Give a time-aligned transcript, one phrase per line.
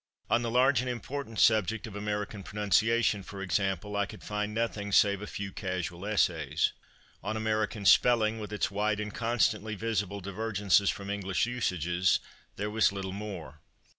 [0.31, 4.91] On the large and important subject of American pronunciation, for example, I could find nothing
[4.91, 6.73] save a few casual essays.
[7.21, 12.19] On American spelling, with its wide and constantly visible divergences from English usages,
[12.55, 13.61] there was little more.